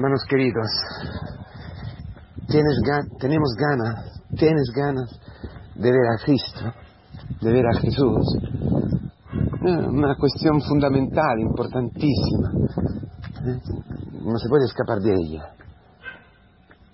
Hermanos 0.00 0.24
queridos, 0.30 0.66
tienes 2.48 2.80
tenemos 3.18 3.50
ganas, 3.54 4.22
tienes 4.34 4.72
ganas 4.74 5.10
de 5.74 5.92
ver 5.92 6.06
a 6.06 6.24
Cristo, 6.24 6.72
de 7.42 7.52
ver 7.52 7.66
a 7.66 7.78
Jesús. 7.80 8.24
Una 9.60 10.14
cuestión 10.16 10.62
fundamental, 10.62 11.38
importantísima. 11.40 12.50
No 14.22 14.38
se 14.38 14.48
puede 14.48 14.64
escapar 14.64 15.00
de 15.00 15.12
ella. 15.12 15.52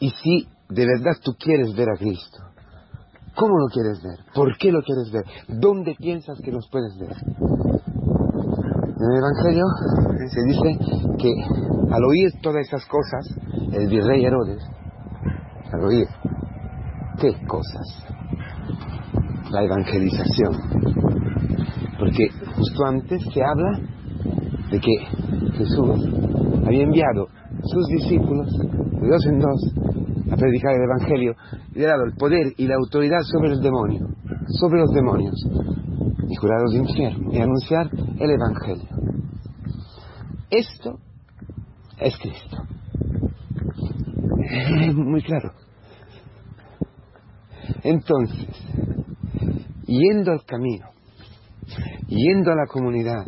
Y 0.00 0.11
si 0.11 0.48
de 0.68 0.84
verdad 0.84 1.12
tú 1.23 1.36
quieres 1.38 1.77
ver 1.77 1.88
a 1.88 1.96
Cristo, 1.96 2.38
¿cómo 3.36 3.57
lo 3.57 3.68
quieres 3.68 4.02
ver? 4.02 4.18
¿Por 4.34 4.59
qué 4.59 4.73
lo 4.73 4.82
quieres 4.82 5.12
ver? 5.12 5.25
¿Dónde 5.46 5.95
piensas 5.95 6.41
que 6.41 6.50
los 6.50 6.68
puedes 6.73 6.98
ver? 6.98 7.16
En 8.98 9.12
el 9.12 9.18
Evangelio 9.18 9.64
se 10.26 10.42
dice 10.44 10.78
que 11.18 11.30
al 11.92 12.02
oír 12.02 12.30
todas 12.40 12.66
esas 12.66 12.82
cosas, 12.86 13.26
el 13.72 13.88
virrey 13.88 14.24
Herodes, 14.24 14.62
al 15.70 15.84
oír, 15.84 16.06
¿qué 17.20 17.30
cosas? 17.46 18.06
La 19.51 19.64
evangelización. 19.64 20.54
Porque 21.98 22.28
justo 22.56 22.87
antes 22.87 23.23
se 23.34 23.45
habla 23.45 23.80
de 24.70 24.80
que 24.80 24.96
Jesús 25.59 26.09
había 26.65 26.84
enviado 26.84 27.28
sus 27.65 27.87
discípulos 27.88 28.48
de 28.51 29.09
dos 29.09 29.26
en 29.26 29.38
dos 29.40 29.74
a 30.32 30.37
predicar 30.37 30.73
el 30.74 30.84
Evangelio 30.84 31.34
y 31.74 31.80
le 31.80 31.84
ha 31.84 31.90
dado 31.90 32.04
el 32.04 32.15
poder 32.15 32.54
y 32.56 32.66
la 32.66 32.76
autoridad 32.76 33.20
sobre 33.30 33.52
el 33.52 33.60
demonio, 33.60 34.09
sobre 34.59 34.80
los 34.80 34.90
demonios 34.95 35.76
y 36.29 36.37
curados 36.37 36.73
de 36.73 36.79
infierno 36.79 37.33
y 37.33 37.41
anunciar 37.41 37.91
el 38.19 38.30
Evangelio. 38.30 38.89
Esto 40.51 40.99
es 41.99 42.16
Cristo. 42.19 42.57
Muy 44.95 45.23
claro. 45.23 45.52
Entonces, 47.83 48.46
yendo 49.87 50.33
al 50.33 50.45
camino, 50.45 50.87
yendo 52.09 52.52
a 52.52 52.57
la 52.57 52.66
comunidad, 52.66 53.24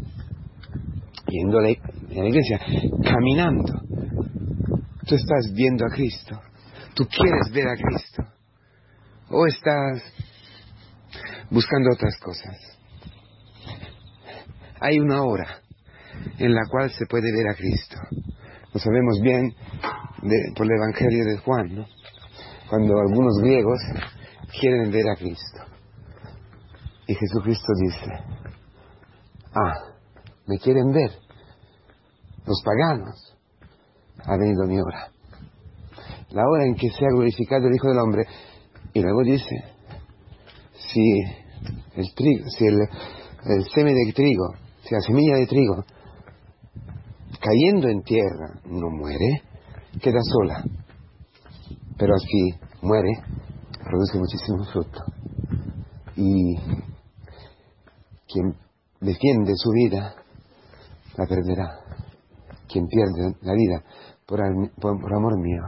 yendo 1.27 1.59
a 1.59 1.63
la, 1.63 1.71
iglesia, 1.71 2.61
caminando, 3.03 3.81
tú 5.07 5.15
estás 5.15 5.53
viendo 5.55 5.85
a 5.87 5.95
Cristo, 5.95 6.41
tú 6.95 7.07
quieres 7.07 7.53
ver 7.53 7.69
a 7.69 7.77
Cristo, 7.77 8.25
o 9.31 9.47
estás 9.47 10.03
buscando 11.51 11.91
otras 11.93 12.17
cosas. 12.19 12.78
Hay 14.81 14.99
una 14.99 15.23
hora 15.23 15.61
en 16.39 16.55
la 16.55 16.63
cual 16.71 16.91
se 16.91 17.07
puede 17.07 17.33
ver 17.33 17.49
a 17.49 17.55
Cristo. 17.55 17.97
Lo 18.73 18.81
sabemos 18.81 19.21
bien 19.21 19.55
por 20.55 20.67
el 20.67 20.73
Evangelio 20.73 21.25
de 21.25 21.39
Juan. 21.39 21.87
Cuando 22.69 22.99
algunos 22.99 23.39
griegos 23.41 23.79
quieren 24.61 24.91
ver 24.91 25.09
a 25.09 25.17
Cristo. 25.17 25.61
Y 27.07 27.15
Jesucristo 27.15 27.73
dice, 27.81 28.11
ah, 29.55 29.75
me 30.47 30.59
quieren 30.59 30.93
ver. 30.93 31.11
Los 32.47 32.63
paganos. 32.63 33.37
Ha 34.25 34.37
venido 34.37 34.67
mi 34.67 34.79
hora. 34.79 35.11
La 36.31 36.43
hora 36.47 36.65
en 36.67 36.75
que 36.75 36.91
sea 36.91 37.09
glorificado 37.09 37.67
el 37.67 37.75
Hijo 37.75 37.89
del 37.89 37.99
Hombre. 37.99 38.27
Y 38.93 39.01
luego 39.01 39.23
dice, 39.23 39.65
si 40.75 41.01
el 41.97 42.15
trigo, 42.15 42.45
si 42.51 42.67
el, 42.67 42.79
el 43.47 43.65
semen 43.75 43.95
de 43.95 44.13
trigo, 44.13 44.55
si 44.89 44.95
la 44.95 45.01
semilla 45.03 45.37
de 45.37 45.47
trigo 45.47 45.85
cayendo 47.41 47.89
en 47.89 48.03
tierra 48.03 48.61
no 48.65 48.89
muere, 48.89 49.43
queda 50.01 50.21
sola. 50.23 50.65
Pero 51.99 52.15
así 52.15 52.59
muere, 52.81 53.11
produce 53.85 54.19
muchísimo 54.19 54.65
fruto. 54.73 55.01
Y 56.17 56.57
quien 58.27 58.55
defiende 59.01 59.53
su 59.57 59.71
vida, 59.71 60.15
la 61.17 61.27
perderá. 61.27 61.81
Quien 62.67 62.87
pierde 62.87 63.37
la 63.43 63.53
vida 63.53 63.85
por, 64.27 64.41
amor 64.41 65.39
mío, 65.39 65.63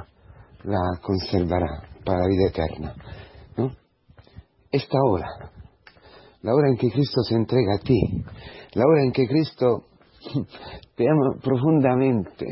la 0.65 0.99
conservará 1.03 1.89
para 2.05 2.21
la 2.21 2.27
vida 2.27 2.49
eterna. 2.49 2.95
¿no? 3.57 3.71
Esta 4.71 4.99
hora, 5.03 5.27
la 6.43 6.55
hora 6.55 6.69
en 6.69 6.77
que 6.77 6.91
Cristo 6.91 7.23
se 7.23 7.35
entrega 7.35 7.75
a 7.77 7.85
ti, 7.85 8.01
la 8.75 8.85
hora 8.87 9.03
en 9.05 9.13
que 9.13 9.27
Cristo 9.27 9.85
te 10.97 11.09
amo 11.09 11.41
profundamente, 11.43 12.47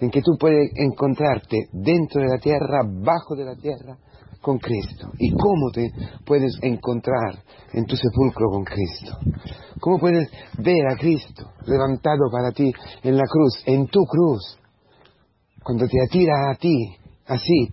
en 0.00 0.10
que 0.10 0.20
tú 0.20 0.36
puedes 0.38 0.70
encontrarte 0.76 1.68
dentro 1.72 2.22
de 2.22 2.28
la 2.28 2.38
tierra, 2.38 2.82
bajo 2.84 3.34
de 3.36 3.44
la 3.44 3.56
tierra, 3.56 3.96
con 4.42 4.58
Cristo. 4.58 5.08
¿Y 5.18 5.30
cómo 5.30 5.70
te 5.72 5.88
puedes 6.26 6.52
encontrar 6.62 7.38
en 7.72 7.86
tu 7.86 7.96
sepulcro 7.96 8.48
con 8.50 8.64
Cristo? 8.64 9.16
¿Cómo 9.80 9.98
puedes 9.98 10.28
ver 10.58 10.86
a 10.92 10.96
Cristo 10.98 11.52
levantado 11.64 12.28
para 12.30 12.50
ti 12.50 12.70
en 13.04 13.16
la 13.16 13.24
cruz, 13.24 13.62
en 13.66 13.86
tu 13.86 14.00
cruz? 14.04 14.58
Cuando 15.62 15.86
te 15.86 15.96
atira 16.02 16.50
a 16.50 16.56
ti, 16.56 16.74
así, 17.26 17.68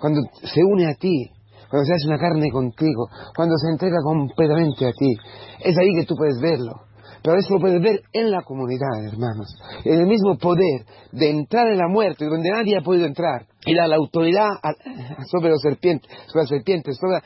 cuando 0.00 0.20
se 0.42 0.62
une 0.62 0.86
a 0.86 0.94
ti, 0.94 1.30
cuando 1.70 1.86
se 1.86 1.94
hace 1.94 2.08
una 2.08 2.18
carne 2.18 2.50
contigo, 2.50 3.08
cuando 3.34 3.54
se 3.56 3.70
entrega 3.70 3.98
completamente 4.02 4.86
a 4.86 4.92
ti, 4.92 5.14
es 5.60 5.78
ahí 5.78 5.88
que 6.00 6.06
tú 6.06 6.16
puedes 6.16 6.40
verlo. 6.40 6.90
Pero 7.22 7.36
eso 7.36 7.54
lo 7.54 7.60
puedes 7.60 7.80
ver 7.82 8.00
en 8.12 8.30
la 8.30 8.42
comunidad, 8.42 9.04
hermanos. 9.04 9.54
En 9.84 10.00
el 10.00 10.06
mismo 10.06 10.36
poder 10.38 10.86
de 11.12 11.30
entrar 11.30 11.68
en 11.68 11.76
la 11.76 11.86
muerte, 11.86 12.24
donde 12.24 12.50
nadie 12.50 12.78
ha 12.78 12.82
podido 12.82 13.06
entrar. 13.06 13.46
Y 13.66 13.74
dar 13.74 13.88
la 13.88 13.96
autoridad 13.96 14.48
sobre 15.30 15.50
los 15.50 15.60
serpientes, 15.60 16.10
sobre 16.26 16.42
las 16.42 16.48
serpientes, 16.48 16.96
sobre 16.96 17.20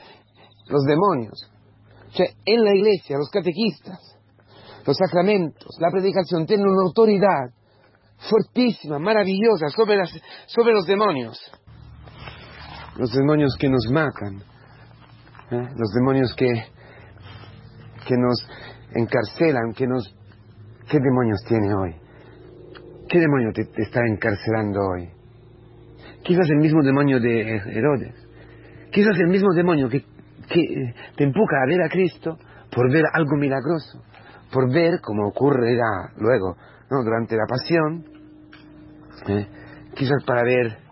los 0.66 0.84
demonios. 0.84 1.49
O 2.09 2.16
sea, 2.16 2.26
en 2.44 2.65
la 2.65 2.75
iglesia, 2.75 3.16
los 3.16 3.31
catequistas, 3.31 4.19
los 4.84 4.97
sacramentos, 4.97 5.76
la 5.78 5.91
predicación 5.91 6.44
tienen 6.44 6.66
una 6.66 6.82
autoridad 6.87 7.50
fuertísima, 8.28 8.99
maravillosa 8.99 9.69
sobre, 9.69 9.97
sobre 10.47 10.75
los 10.75 10.87
demonios. 10.87 11.38
Los 12.97 13.10
demonios 13.12 13.56
que 13.59 13.69
nos 13.69 13.87
matan, 13.91 14.37
¿eh? 15.50 15.69
los 15.77 15.91
demonios 15.94 16.32
que, 16.37 16.47
que 18.06 18.16
nos 18.16 18.49
encarcelan, 18.94 19.72
que 19.75 19.87
nos... 19.87 20.15
¿Qué 20.88 20.99
demonios 21.00 21.41
tiene 21.49 21.75
hoy? 21.75 21.97
¿Qué 23.09 23.19
demonio 23.19 23.53
te, 23.53 23.62
está 23.82 24.00
encarcelando 24.06 24.81
hoy? 24.81 25.10
Quizás 26.22 26.49
el 26.50 26.59
mismo 26.59 26.82
demonio 26.82 27.19
de 27.19 27.56
Herodes. 27.56 28.15
Quizás 28.93 29.19
el 29.19 29.28
mismo 29.28 29.53
demonio 29.55 29.88
que, 29.88 30.05
te 31.16 31.25
empuja 31.25 31.62
a 31.62 31.66
ver 31.66 31.82
a 31.82 31.88
Cristo 31.88 32.38
por 32.71 32.93
ver 32.93 33.05
algo 33.12 33.37
milagroso, 33.37 34.05
por 34.53 34.72
ver, 34.72 35.00
como 35.00 35.28
ocurrirá 35.28 36.12
luego, 36.16 36.56
¿no? 36.91 37.03
durante 37.03 37.34
la 37.34 37.44
pasión, 37.49 38.05
¿eh? 39.28 39.47
quizás 39.94 40.22
para 40.25 40.44
ver 40.44 40.83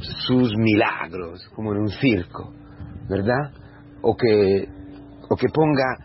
sus 0.00 0.52
milagros, 0.56 1.48
como 1.54 1.72
en 1.72 1.80
un 1.80 1.88
circo, 1.88 2.52
¿verdad? 3.08 3.52
O 4.02 4.16
que, 4.16 4.68
o 5.28 5.36
que 5.36 5.48
ponga 5.48 5.96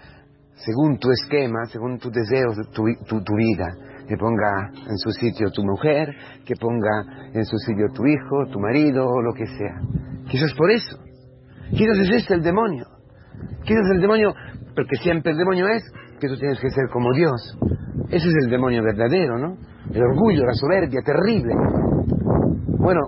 según 0.55 0.97
tu 0.97 1.11
esquema, 1.11 1.65
según 1.65 1.97
tus 1.99 2.11
deseos, 2.11 2.55
tu, 2.73 2.83
tu, 3.07 3.35
vida, 3.35 3.67
que 4.07 4.15
ponga 4.17 4.71
en 4.73 4.97
su 4.97 5.11
sitio 5.11 5.51
tu 5.51 5.63
mujer, 5.63 6.09
que 6.45 6.55
ponga 6.55 7.31
en 7.33 7.45
su 7.45 7.57
sitio 7.57 7.87
tu 7.93 8.05
hijo, 8.05 8.51
tu 8.51 8.59
marido, 8.59 9.05
o 9.07 9.21
lo 9.21 9.33
que 9.33 9.45
sea. 9.45 9.81
Quizás 10.29 10.53
por 10.53 10.71
eso. 10.71 10.97
Quizás 11.71 11.97
es 11.99 12.09
este 12.09 12.35
el 12.35 12.43
demonio. 12.43 12.85
Quizás 13.63 13.83
el 13.93 14.01
demonio, 14.01 14.33
porque 14.75 14.95
siempre 14.97 15.31
el 15.31 15.37
demonio 15.37 15.67
es 15.67 15.83
que 16.19 16.27
tú 16.27 16.37
tienes 16.37 16.59
que 16.59 16.69
ser 16.69 16.89
como 16.91 17.13
Dios. 17.13 17.57
Ese 18.09 18.27
es 18.27 18.35
el 18.43 18.49
demonio 18.49 18.81
verdadero, 18.83 19.37
¿no? 19.37 19.57
El 19.91 20.03
orgullo, 20.03 20.45
la 20.45 20.53
soberbia, 20.53 21.01
terrible. 21.03 21.53
Bueno, 22.79 23.01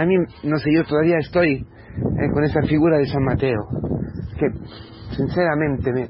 a 0.00 0.06
mí, 0.06 0.14
no 0.44 0.56
sé, 0.56 0.72
yo 0.72 0.82
todavía 0.84 1.18
estoy 1.18 1.56
eh, 1.56 2.30
con 2.32 2.42
esa 2.42 2.62
figura 2.62 2.96
de 2.96 3.06
San 3.06 3.22
Mateo, 3.22 3.60
que 4.38 4.46
sinceramente 5.14 5.92
me, 5.92 6.08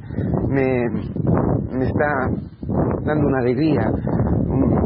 me, 0.49 1.85
está 1.85 2.07
dando 3.03 3.27
una 3.27 3.39
alegría, 3.41 3.91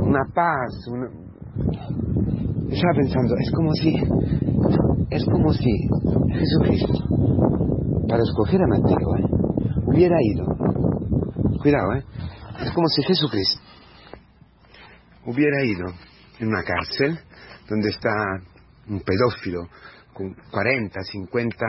una 0.03 0.25
paz. 0.35 0.89
Estaba 2.71 2.95
pensando, 2.97 3.35
es 3.39 3.51
como 3.55 3.73
si, 3.75 3.95
es 5.11 5.25
como 5.27 5.53
si 5.53 5.71
Jesucristo, 6.39 6.95
para 8.09 8.23
escoger 8.23 8.63
a 8.63 8.67
Mateo, 8.67 9.17
¿eh? 9.19 9.27
hubiera 9.85 10.17
ido, 10.23 10.47
cuidado, 11.61 11.93
¿eh? 11.93 12.05
es 12.63 12.73
como 12.73 12.89
si 12.89 13.03
Jesucristo 13.03 13.61
hubiera 15.27 15.63
ido 15.63 15.89
en 16.41 16.49
una 16.49 16.63
cárcel 16.63 17.19
donde 17.69 17.91
está 17.91 18.11
un 18.89 19.01
pedófilo 19.01 19.69
con 20.13 20.35
40, 20.51 21.01
50, 21.03 21.67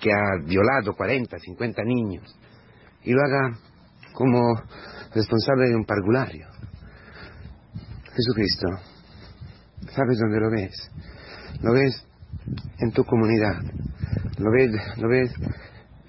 que, 0.00 0.10
ha 0.10 0.44
violado 0.44 0.94
40, 0.96 1.38
50 1.38 1.82
niños, 1.84 2.38
y 3.04 3.12
lo 3.12 3.20
haga 3.22 3.58
como 4.12 4.40
responsable 5.14 5.68
de 5.68 5.76
un 5.76 5.84
parvulario. 5.84 6.48
Jesucristo 8.14 8.92
¿Sabes 9.90 10.18
dónde 10.18 10.40
lo 10.40 10.50
ves? 10.50 10.90
Lo 11.60 11.72
ves 11.72 12.06
en 12.78 12.92
tu 12.92 13.04
comunidad. 13.04 13.60
Lo 14.38 14.50
ves, 14.50 14.70
lo 14.96 15.08
ves 15.08 15.32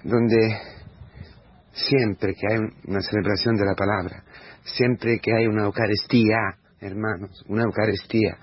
donde 0.02 0.58
siempre 1.72 2.34
que 2.34 2.46
hay 2.52 2.60
una 2.86 3.00
celebración 3.00 3.56
de 3.56 3.64
la 3.64 3.74
palabra, 3.74 4.24
siempre 4.64 5.18
que 5.20 5.34
hay 5.34 5.46
una 5.46 5.64
Eucaristía, 5.64 6.56
hermanos, 6.80 7.44
una 7.48 7.64
Eucaristía, 7.64 8.38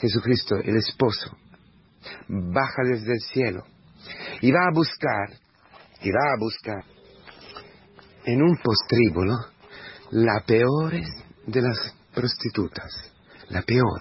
Jesucristo, 0.00 0.56
el 0.56 0.76
esposo, 0.76 1.36
baja 2.28 2.82
desde 2.84 3.12
el 3.12 3.20
cielo 3.20 3.64
y 4.40 4.50
va 4.50 4.60
a 4.66 4.74
buscar, 4.74 5.28
y 6.00 6.10
va 6.10 6.32
a 6.32 6.38
buscar 6.38 6.84
en 8.24 8.42
un 8.42 8.56
postríbulo 8.62 9.34
la 10.12 10.42
peor 10.46 10.92
de 11.46 11.62
las 11.62 11.94
prostitutas, 12.14 13.12
la 13.48 13.62
peor, 13.62 14.00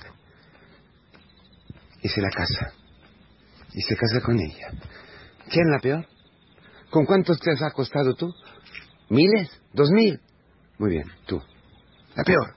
y 2.01 2.07
se 2.07 2.21
la 2.21 2.29
casa, 2.29 2.73
y 3.73 3.81
se 3.81 3.95
casa 3.95 4.21
con 4.21 4.39
ella. 4.39 4.71
¿Quién 5.49 5.69
la 5.69 5.79
peor? 5.79 6.05
¿Con 6.89 7.05
cuántos 7.05 7.39
te 7.39 7.51
has 7.51 7.61
acostado 7.61 8.13
tú? 8.15 8.33
¿Miles? 9.09 9.49
¿Dos 9.73 9.89
mil? 9.91 10.19
Muy 10.77 10.91
bien, 10.91 11.11
tú. 11.25 11.41
La 12.15 12.23
peor, 12.23 12.55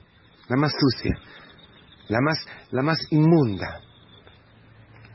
la 0.48 0.56
más 0.56 0.72
sucia, 0.78 1.12
la 2.08 2.20
más, 2.20 2.38
la 2.70 2.82
más 2.82 2.98
inmunda. 3.10 3.80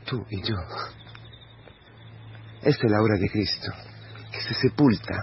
Tú 0.06 0.24
y 0.30 0.42
yo. 0.42 0.56
Esta 2.62 2.86
es 2.86 2.90
la 2.90 3.02
hora 3.02 3.16
de 3.18 3.28
Cristo, 3.30 3.70
que 4.32 4.40
se 4.40 4.54
sepulta 4.54 5.14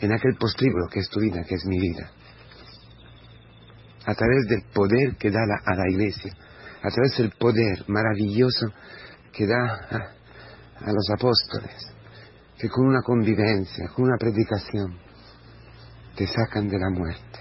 en 0.00 0.12
aquel 0.12 0.36
postríbulo 0.38 0.88
que 0.90 1.00
es 1.00 1.08
tu 1.08 1.20
vida, 1.20 1.42
que 1.44 1.54
es 1.54 1.64
mi 1.64 1.78
vida. 1.78 2.10
A 4.04 4.14
través 4.14 4.46
del 4.48 4.62
poder 4.74 5.16
que 5.16 5.30
da 5.30 5.40
a 5.64 5.74
la 5.74 5.88
iglesia, 5.90 6.32
a 6.82 6.90
través 6.90 7.16
del 7.16 7.30
poder 7.30 7.84
maravilloso 7.86 8.66
que 9.32 9.46
da 9.46 10.10
a 10.80 10.92
los 10.92 11.10
apóstoles, 11.14 11.94
que 12.58 12.68
con 12.68 12.86
una 12.86 13.00
convivencia, 13.02 13.88
con 13.94 14.04
una 14.06 14.16
predicación, 14.18 14.98
te 16.16 16.26
sacan 16.26 16.68
de 16.68 16.78
la 16.78 16.90
muerte, 16.90 17.38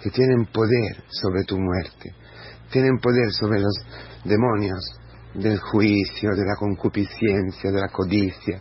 que 0.00 0.10
tienen 0.10 0.46
poder 0.46 1.04
sobre 1.08 1.44
tu 1.44 1.58
muerte, 1.58 2.14
tienen 2.72 2.98
poder 2.98 3.30
sobre 3.32 3.60
los 3.60 3.74
demonios 4.24 4.80
del 5.34 5.58
juicio, 5.60 6.30
de 6.34 6.44
la 6.44 6.56
concupiscencia, 6.56 7.70
de 7.70 7.80
la 7.80 7.88
codicia, 7.88 8.60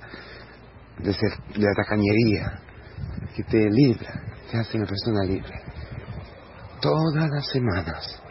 de, 0.99 1.15
la 1.55 1.73
tacañería, 1.73 2.61
que 3.35 3.43
te 3.43 3.69
libra, 3.69 4.21
te 4.51 4.57
hace 4.57 4.77
una 4.77 4.85
persona 4.85 5.23
libre. 5.23 5.53
Todas 6.81 7.29
las 7.29 7.47
semanas, 7.51 8.21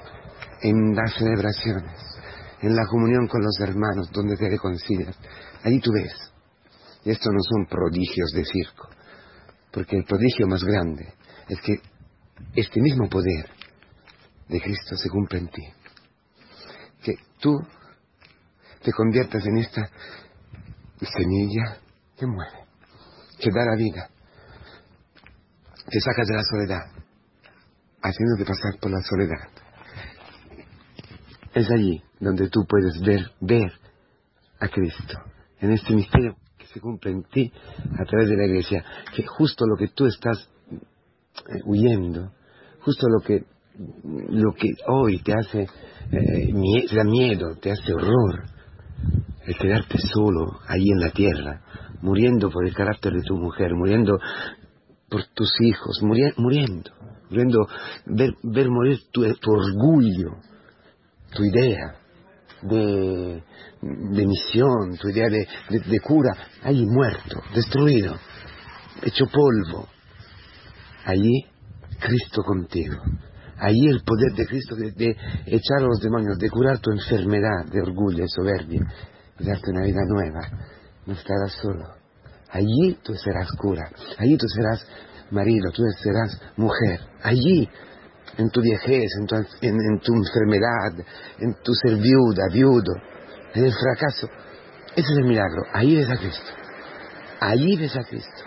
en 0.62 0.94
las 0.94 1.14
celebraciones, 1.14 1.98
en 2.60 2.76
la 2.76 2.84
comunión 2.86 3.26
con 3.26 3.42
los 3.42 3.58
hermanos, 3.60 4.10
donde 4.12 4.36
te 4.36 4.50
reconcilias, 4.50 5.16
allí 5.64 5.80
tú 5.80 5.92
ves. 5.92 6.12
Y 7.04 7.10
esto 7.10 7.30
no 7.30 7.40
son 7.40 7.66
prodigios 7.66 8.30
de 8.34 8.44
circo, 8.44 8.88
porque 9.72 9.96
el 9.96 10.04
prodigio 10.04 10.46
más 10.46 10.62
grande 10.62 11.14
es 11.48 11.58
que 11.62 11.80
este 12.54 12.82
mismo 12.82 13.08
poder 13.08 13.59
de 14.50 14.60
Cristo 14.60 14.96
se 14.96 15.08
cumple 15.08 15.38
en 15.38 15.48
ti. 15.48 15.62
Que 17.02 17.14
tú 17.38 17.56
te 18.82 18.92
conviertas 18.92 19.46
en 19.46 19.58
esta 19.58 19.88
semilla 20.98 21.78
que 22.16 22.26
mueve, 22.26 22.66
que 23.38 23.50
da 23.50 23.64
la 23.64 23.76
vida, 23.76 24.10
te 25.88 26.00
sacas 26.00 26.26
de 26.28 26.34
la 26.34 26.42
soledad, 26.42 26.82
haciéndote 28.02 28.44
pasar 28.44 28.78
por 28.80 28.90
la 28.90 29.00
soledad. 29.02 29.48
Es 31.54 31.70
allí 31.70 32.02
donde 32.18 32.48
tú 32.48 32.66
puedes 32.66 33.00
ver, 33.00 33.30
ver 33.40 33.72
a 34.60 34.68
Cristo, 34.68 35.18
en 35.60 35.72
este 35.72 35.94
misterio 35.94 36.36
que 36.58 36.66
se 36.66 36.80
cumple 36.80 37.12
en 37.12 37.22
ti 37.24 37.52
a 37.98 38.04
través 38.04 38.28
de 38.28 38.36
la 38.36 38.46
iglesia, 38.46 38.84
que 39.14 39.24
justo 39.26 39.64
lo 39.66 39.76
que 39.76 39.88
tú 39.88 40.06
estás 40.06 40.48
eh, 40.70 41.60
huyendo, 41.64 42.32
justo 42.80 43.06
lo 43.08 43.24
que, 43.24 43.44
lo 44.30 44.52
que 44.52 44.68
hoy 44.88 45.18
te 45.22 45.32
hace, 45.32 45.62
eh, 45.62 46.86
da 46.94 47.04
miedo, 47.04 47.56
te 47.60 47.70
hace 47.70 47.94
horror, 47.94 48.44
el 49.46 49.56
quedarte 49.56 49.98
solo 50.12 50.60
ahí 50.68 50.84
en 50.92 51.00
la 51.00 51.10
tierra, 51.10 51.62
muriendo 52.02 52.50
por 52.50 52.66
el 52.66 52.74
carácter 52.74 53.12
de 53.12 53.22
tu 53.22 53.36
mujer, 53.36 53.74
muriendo 53.74 54.18
por 55.08 55.24
tus 55.34 55.50
hijos, 55.60 56.00
muriendo, 56.02 56.90
muriendo, 57.28 57.66
ver, 58.06 58.34
ver 58.42 58.68
morir 58.70 59.00
tu, 59.10 59.22
orgullo, 59.22 60.36
tu 61.34 61.44
idea 61.44 61.96
de, 62.62 63.42
de 63.80 64.26
misión, 64.26 64.98
tu 65.00 65.08
idea 65.08 65.28
de, 65.28 65.46
de, 65.70 66.00
cura, 66.00 66.36
ahí 66.62 66.84
muerto, 66.84 67.40
destruido, 67.54 68.14
hecho 69.02 69.24
polvo. 69.26 69.88
Allí 71.06 71.46
Cristo 71.98 72.42
contigo. 72.42 72.96
Allí 73.60 73.88
el 73.88 74.02
poder 74.02 74.32
de 74.32 74.46
Cristo 74.46 74.74
de, 74.74 74.90
de, 74.92 75.16
echar 75.46 75.78
a 75.78 75.86
los 75.86 76.00
demonios, 76.00 76.38
de 76.38 76.48
curar 76.48 76.78
tu 76.78 76.90
enfermedad 76.90 77.66
de 77.70 77.82
orgullo 77.82 78.24
y 78.24 78.28
soberbia, 78.28 78.80
de 79.38 79.44
darte 79.44 79.70
una 79.70 79.84
vida 79.84 80.00
nueva. 80.08 80.40
No 81.04 81.12
estarás 81.12 81.52
solo. 81.60 81.84
Allí 82.50 82.98
tú 83.02 83.14
serás 83.14 83.48
cura. 83.58 83.90
Allí 84.18 84.36
tú 84.38 84.46
serás 84.48 84.86
marido, 85.30 85.70
tú 85.72 85.82
serás 86.02 86.40
mujer. 86.56 87.00
Allí, 87.22 87.68
en 88.38 88.48
tu 88.50 88.62
viejez, 88.62 89.10
en 89.20 89.26
tu, 89.26 89.36
en 89.36 90.00
tu 90.00 90.14
enfermedad, 90.14 91.06
en 91.38 91.54
tu 91.62 91.74
ser 91.74 91.96
viuda, 91.96 92.48
viudo, 92.50 92.94
en 93.54 93.64
el 93.64 93.72
fracaso. 93.72 94.26
Ese 94.96 95.12
es 95.12 95.18
el 95.18 95.24
milagro. 95.24 95.62
Allí 95.74 95.96
ves 95.96 96.10
a 96.10 96.16
Cristo. 96.16 96.50
Allí 97.40 97.76
ves 97.76 97.96
a 97.96 98.04
Cristo. 98.04 98.44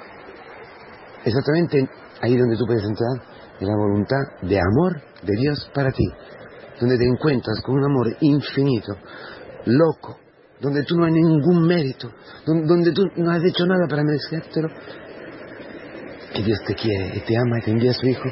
Exactamente 1.23 1.87
ahí 2.21 2.35
donde 2.35 2.57
tú 2.57 2.65
puedes 2.65 2.83
entrar 2.83 3.32
en 3.59 3.67
la 3.67 3.75
voluntad 3.75 4.21
de 4.41 4.59
amor 4.59 5.01
de 5.21 5.35
Dios 5.39 5.69
para 5.73 5.91
ti, 5.91 6.05
donde 6.79 6.97
te 6.97 7.05
encuentras 7.05 7.61
con 7.63 7.75
un 7.75 7.85
amor 7.85 8.15
infinito, 8.21 8.93
loco, 9.65 10.17
donde 10.59 10.83
tú 10.83 10.95
no 10.97 11.05
hay 11.05 11.13
ningún 11.13 11.65
mérito, 11.65 12.11
donde, 12.45 12.91
tú 12.91 13.03
no 13.17 13.31
has 13.31 13.43
hecho 13.43 13.65
nada 13.65 13.85
para 13.87 14.03
merecértelo, 14.03 14.69
que 16.33 16.43
Dios 16.43 16.59
te 16.65 16.73
quiere 16.73 17.17
y 17.17 17.19
te 17.21 17.37
ama 17.37 17.59
y 17.59 17.63
te 17.63 17.71
envía 17.71 17.91
a 17.91 17.93
su 17.93 18.07
Hijo, 18.07 18.29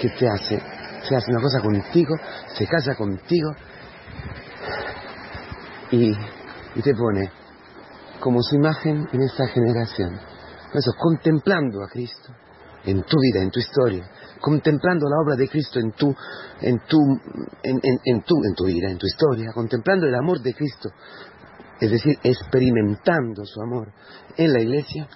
que 0.00 0.08
te 0.10 0.28
hace, 0.28 0.60
se 1.08 1.16
hace 1.16 1.30
una 1.30 1.40
cosa 1.40 1.60
contigo, 1.60 2.14
se 2.54 2.66
casa 2.66 2.94
contigo 2.94 3.50
y, 5.90 6.12
y 6.74 6.82
te 6.82 6.94
pone 6.94 7.30
como 8.20 8.40
su 8.42 8.56
imagen 8.56 9.08
en 9.12 9.22
esta 9.22 9.46
generación. 9.48 10.20
Eso, 10.72 10.92
contemplando 10.96 11.82
a 11.82 11.88
Cristo 11.88 12.32
en 12.84 13.02
tu 13.02 13.16
vida, 13.18 13.42
en 13.42 13.50
tu 13.50 13.58
historia, 13.58 14.08
contemplando 14.40 15.06
la 15.08 15.20
obra 15.22 15.36
de 15.36 15.48
Cristo 15.48 15.78
en 15.78 15.92
tu, 15.92 16.14
en 16.60 16.80
tu, 16.86 16.98
en, 17.62 17.80
en, 17.82 18.22
tu, 18.22 18.34
en 18.44 18.54
tu 18.54 18.64
vida, 18.64 18.90
en 18.90 18.98
tu 18.98 19.06
historia, 19.06 19.52
contemplando 19.52 20.06
el 20.06 20.14
amor 20.14 20.40
de 20.40 20.54
Cristo, 20.54 20.90
es 21.80 21.90
decir, 21.90 22.18
experimentando 22.22 23.44
su 23.44 23.60
amor 23.60 23.92
en 24.36 24.52
la 24.52 24.60
iglesia, 24.60 25.08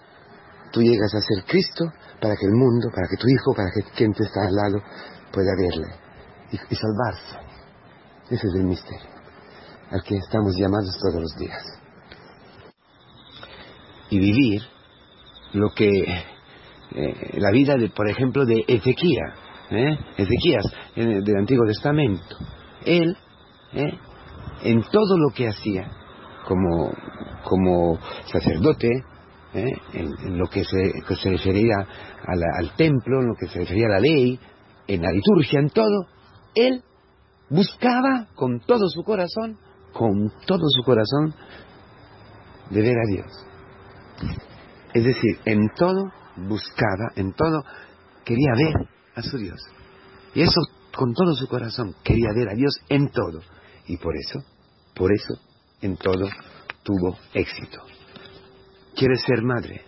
tú 0.73 0.83
llegas 0.83 1.14
a 1.14 1.21
ser 1.21 1.45
Cristo 1.45 1.85
para 2.21 2.37
que 2.37 2.47
el 2.47 2.52
mundo, 2.52 2.88
para 2.95 3.09
que 3.09 3.16
tu 3.16 3.28
hijo, 3.28 3.54
para 3.54 3.71
que 3.71 3.83
quien 3.97 4.12
te 4.12 4.25
está 4.25 4.43
al 4.47 4.54
lado 4.54 4.83
pueda 5.33 5.52
verle 5.57 5.88
y, 6.50 6.57
y 6.57 6.76
salvarse. 6.76 7.37
Ese 8.31 8.47
es 8.47 8.54
el 8.54 8.64
misterio 8.64 9.14
al 9.90 10.02
que 10.02 10.16
estamos 10.16 10.57
llamados 10.57 10.97
todos 10.99 11.21
los 11.21 11.37
días. 11.37 11.62
Y 14.11 14.19
vivir 14.19 14.62
lo 15.52 15.71
que 15.75 15.88
eh, 16.94 17.38
la 17.38 17.50
vida, 17.50 17.76
de, 17.76 17.90
por 17.90 18.08
ejemplo, 18.08 18.44
de 18.44 18.64
Ezequías, 18.66 19.34
¿eh? 19.70 19.98
Ezequías 20.16 20.64
del 20.94 21.36
Antiguo 21.36 21.66
Testamento. 21.66 22.36
Él, 22.84 23.16
¿eh? 23.72 23.98
en 24.62 24.82
todo 24.82 25.18
lo 25.18 25.30
que 25.34 25.48
hacía, 25.48 25.90
como, 26.46 26.92
como 27.44 27.98
sacerdote, 28.26 28.88
en, 29.54 30.38
lo 30.38 30.46
que 30.48 30.64
se, 30.64 30.92
se 31.16 31.30
refería 31.30 31.76
al 32.26 32.74
templo, 32.76 33.20
en 33.20 33.28
lo 33.28 33.34
que 33.38 33.46
se 33.46 33.60
refería 33.60 33.86
a 33.86 33.90
la 33.90 34.00
ley, 34.00 34.38
en 34.86 35.02
la 35.02 35.10
liturgia, 35.12 35.60
en 35.60 35.70
todo, 35.70 36.06
él 36.54 36.82
buscaba 37.50 38.28
con 38.34 38.60
todo 38.60 38.88
su 38.88 39.02
corazón, 39.02 39.58
con 39.92 40.30
todo 40.46 40.62
su 40.68 40.82
corazón, 40.82 41.34
de 42.70 42.82
ver 42.82 42.96
a 42.96 43.06
Dios. 43.06 43.26
Es 44.92 45.04
decir, 45.04 45.38
en 45.44 45.68
todo 45.76 46.10
buscaba, 46.36 47.12
en 47.16 47.32
todo, 47.32 47.64
quería 48.24 48.52
ver 48.56 48.88
a 49.14 49.22
su 49.22 49.38
Dios. 49.38 49.60
Y 50.34 50.42
eso 50.42 50.60
con 50.94 51.12
todo 51.12 51.34
su 51.34 51.46
corazón, 51.48 51.94
quería 52.02 52.32
ver 52.34 52.48
a 52.48 52.54
Dios 52.54 52.80
en 52.88 53.08
todo. 53.08 53.40
Y 53.86 53.96
por 53.96 54.16
eso, 54.16 54.44
por 54.94 55.12
eso, 55.12 55.34
en 55.80 55.96
todo 55.96 56.28
tuvo 56.82 57.16
éxito. 57.32 57.80
Quiere 58.94 59.16
ser 59.16 59.42
madre, 59.42 59.82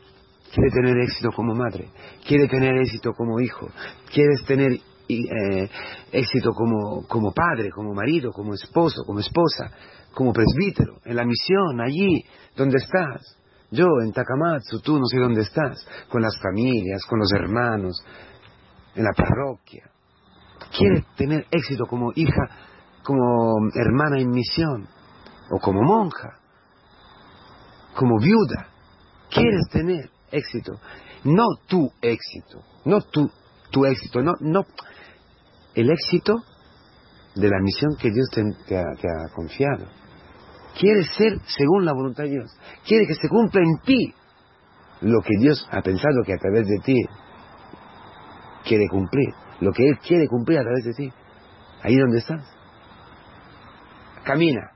quiere 0.52 0.70
tener 0.70 0.98
éxito 0.98 1.30
como 1.34 1.54
madre, 1.54 1.88
quiere 2.26 2.48
tener 2.48 2.76
éxito 2.78 3.12
como 3.12 3.40
hijo, 3.40 3.68
quieres 4.12 4.44
tener 4.46 4.72
eh, 5.08 5.70
éxito 6.10 6.50
como, 6.52 7.06
como 7.06 7.32
padre, 7.32 7.70
como 7.70 7.94
marido, 7.94 8.32
como 8.32 8.54
esposo, 8.54 9.04
como 9.06 9.20
esposa, 9.20 9.70
como 10.12 10.32
presbítero, 10.32 10.98
en 11.04 11.16
la 11.16 11.24
misión, 11.24 11.80
allí 11.80 12.24
donde 12.56 12.78
estás. 12.78 13.36
Yo 13.70 13.86
en 14.02 14.12
Takamatsu, 14.12 14.80
tú 14.80 14.98
no 14.98 15.06
sé 15.06 15.18
dónde 15.18 15.42
estás, 15.42 15.86
con 16.08 16.22
las 16.22 16.38
familias, 16.40 17.04
con 17.08 17.18
los 17.18 17.32
hermanos, 17.32 17.96
en 18.94 19.04
la 19.04 19.12
parroquia. 19.12 19.90
¿Quieres 20.76 21.04
tener 21.16 21.46
éxito 21.50 21.86
como 21.86 22.12
hija, 22.14 22.48
como 23.02 23.68
hermana 23.74 24.18
en 24.20 24.30
misión, 24.30 24.88
o 25.50 25.58
como 25.58 25.82
monja, 25.82 26.38
como 27.94 28.18
viuda? 28.20 28.68
¿Quieres 29.30 29.68
tener 29.70 30.10
éxito? 30.30 30.80
No 31.24 31.44
tu 31.66 31.90
éxito, 32.00 32.62
no 32.84 33.00
tu, 33.00 33.30
tu 33.70 33.84
éxito, 33.84 34.22
no, 34.22 34.32
no. 34.40 34.62
El 35.74 35.90
éxito 35.90 36.42
de 37.34 37.48
la 37.48 37.60
misión 37.60 37.96
que 37.96 38.10
Dios 38.10 38.28
te, 38.66 38.76
ha, 38.78 39.34
confiado. 39.34 39.86
Quieres 40.78 41.08
ser 41.16 41.40
según 41.46 41.84
la 41.84 41.92
voluntad 41.92 42.24
de 42.24 42.30
Dios. 42.30 42.50
Quiere 42.86 43.06
que 43.06 43.14
se 43.14 43.28
cumpla 43.28 43.62
en 43.62 43.78
ti 43.84 44.14
lo 45.00 45.20
que 45.20 45.38
Dios 45.38 45.66
ha 45.70 45.80
pensado 45.82 46.22
que 46.24 46.34
a 46.34 46.38
través 46.38 46.66
de 46.66 46.78
ti 46.84 46.96
quiere 48.64 48.86
cumplir. 48.88 49.32
Lo 49.60 49.72
que 49.72 49.88
Él 49.88 49.98
quiere 49.98 50.28
cumplir 50.28 50.58
a 50.58 50.62
través 50.62 50.84
de 50.84 50.92
ti. 50.92 51.12
Ahí 51.82 51.96
donde 51.96 52.18
estás. 52.18 52.42
Camina. 54.24 54.72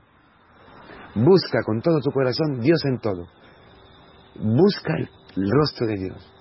Busca 1.13 1.61
con 1.63 1.81
todo 1.81 1.99
tu 1.99 2.11
corazón 2.11 2.61
Dios 2.61 2.83
en 2.85 2.99
todo. 2.99 3.27
Busca 4.39 4.95
el 4.97 5.51
rostro 5.51 5.87
de 5.87 5.97
Dios. 5.97 6.31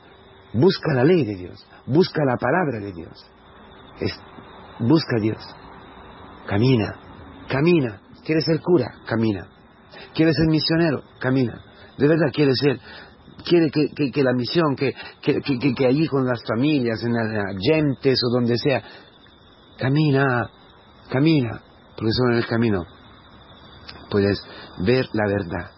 Busca 0.55 0.95
la 0.95 1.05
ley 1.05 1.25
de 1.25 1.35
Dios. 1.35 1.67
Busca 1.87 2.25
la 2.25 2.37
palabra 2.37 2.79
de 2.81 2.93
Dios. 2.93 3.31
busca 4.79 5.19
Dios. 5.21 5.39
Camina. 6.47 6.97
Camina. 7.49 8.01
¿Quieres 8.25 8.45
ser 8.45 8.61
cura? 8.61 8.87
Camina. 9.07 9.47
¿Quieres 10.15 10.35
ser 10.37 10.47
misionero? 10.47 11.03
Camina. 11.19 11.61
De 11.99 12.09
verdad 12.09 12.27
quieres 12.33 12.57
ser 12.61 12.81
quiere 13.43 13.71
que, 13.71 14.23
la 14.23 14.33
misión, 14.33 14.77
que, 14.77 14.93
que, 15.23 15.87
allí 15.87 16.07
con 16.07 16.27
las 16.27 16.43
familias, 16.47 17.03
en 17.03 17.13
las 17.13 17.57
gentes 17.59 18.21
o 18.25 18.35
donde 18.35 18.57
sea, 18.59 18.83
camina, 19.79 20.51
camina, 21.11 21.63
porque 21.97 22.13
solo 22.13 22.33
en 22.33 22.39
el 22.39 22.47
camino 22.47 22.85
puedes 24.11 24.41
ver 24.79 25.07
la 25.13 25.27
verdad. 25.27 25.71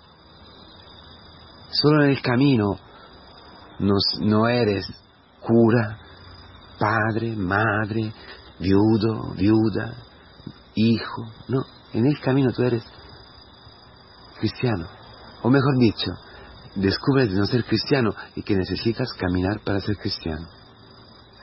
Solo 1.71 2.05
en 2.05 2.11
el 2.11 2.23
camino 2.23 2.79
no 3.79 4.49
eres 4.49 4.87
cura, 5.41 5.99
padre, 6.79 7.35
madre, 7.37 8.13
viudo, 8.59 9.35
viuda, 9.37 9.95
hijo, 10.75 11.23
no, 11.49 11.63
en 11.93 12.07
el 12.07 12.19
camino 12.21 12.53
tú 12.53 12.63
eres 12.63 12.85
cristiano, 14.39 14.89
o 15.43 15.51
mejor 15.51 15.79
dicho, 15.79 16.11
descubres 16.75 17.31
de 17.31 17.39
no 17.39 17.47
ser 17.47 17.65
cristiano 17.65 18.15
y 18.35 18.43
que 18.43 18.57
necesitas 18.57 19.13
caminar 19.13 19.61
para 19.65 19.81
ser 19.81 19.97
cristiano. 19.97 20.49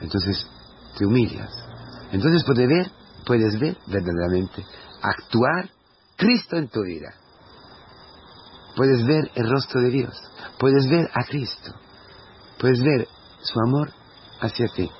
Entonces 0.00 0.46
te 0.98 1.06
humillas. 1.06 1.50
Entonces 2.12 2.44
puedes 2.44 2.68
ver, 2.68 2.90
puedes 3.24 3.58
ver 3.58 3.76
verdaderamente, 3.86 4.64
actuar 5.00 5.70
Cristo 6.16 6.56
en 6.56 6.68
tu 6.68 6.82
vida. 6.82 7.14
Puedes 8.76 9.04
ver 9.04 9.30
el 9.34 9.50
rostro 9.50 9.80
de 9.80 9.90
Dios, 9.90 10.14
puedes 10.58 10.88
ver 10.88 11.08
a 11.12 11.24
Cristo, 11.24 11.74
puedes 12.58 12.80
ver 12.80 13.08
su 13.42 13.60
amor 13.60 13.92
hacia 14.40 14.66
ti. 14.68 14.90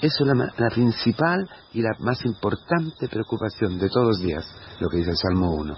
Eso 0.00 0.24
es 0.24 0.26
la, 0.26 0.52
la, 0.56 0.70
principal 0.70 1.48
y 1.72 1.80
la 1.80 1.90
más 2.00 2.22
importante 2.24 3.08
preocupación 3.08 3.78
de 3.78 3.88
todos 3.88 4.08
los 4.08 4.18
días, 4.20 4.44
lo 4.78 4.88
que 4.88 4.98
dice 4.98 5.10
el 5.10 5.16
Salmo 5.16 5.54
1. 5.54 5.74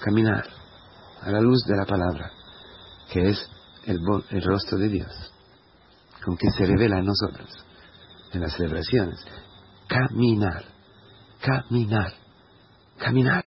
Caminar 0.00 0.44
a 1.22 1.30
la 1.30 1.40
luz 1.40 1.64
de 1.64 1.76
la 1.76 1.86
palabra, 1.86 2.30
que 3.10 3.30
es 3.30 3.48
el, 3.84 3.98
el 4.30 4.42
rostro 4.42 4.78
de 4.78 4.88
Dios, 4.88 5.32
con 6.24 6.36
que 6.36 6.50
se 6.50 6.66
revela 6.66 6.98
en 6.98 7.06
nosotros, 7.06 7.48
en 8.32 8.40
las 8.42 8.52
celebraciones. 8.54 9.24
Caminar, 9.88 10.64
caminar, 11.40 12.12
caminar. 12.98 13.40